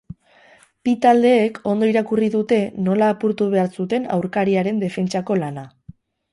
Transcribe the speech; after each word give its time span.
Bi 0.87 0.93
taldeek 1.03 1.59
ondo 1.73 1.89
irakurri 1.91 2.31
dute 2.37 2.59
nola 2.87 3.11
apurtu 3.17 3.51
behar 3.55 3.71
zuten 3.79 4.11
aurkariaren 4.19 4.85
defentsako 4.89 5.41
lana. 5.47 5.71